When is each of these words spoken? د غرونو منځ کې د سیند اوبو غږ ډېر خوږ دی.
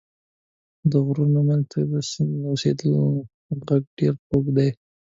د 0.91 0.93
غرونو 1.05 1.39
منځ 1.47 1.63
کې 1.71 1.81
د 1.91 1.93
سیند 2.11 2.79
اوبو 2.85 3.65
غږ 3.67 3.83
ډېر 3.97 4.13
خوږ 4.25 4.45
دی. 4.57 4.69